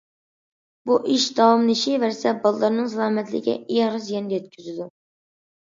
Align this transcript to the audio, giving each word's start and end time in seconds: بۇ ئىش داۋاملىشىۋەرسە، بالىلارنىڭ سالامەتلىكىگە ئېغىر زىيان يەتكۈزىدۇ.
بۇ 0.89 0.95
ئىش 1.15 1.25
داۋاملىشىۋەرسە، 1.39 2.33
بالىلارنىڭ 2.47 2.89
سالامەتلىكىگە 2.95 3.57
ئېغىر 3.79 4.01
زىيان 4.09 4.35
يەتكۈزىدۇ. 4.37 4.93